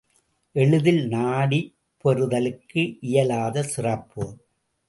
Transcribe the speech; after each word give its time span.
எளிதில் 0.55 1.07
நாடிப் 1.07 1.69
பெறுதலுக்கு 2.05 2.81
இயலாத 3.01 3.63
சிறப்பு! 3.63 4.25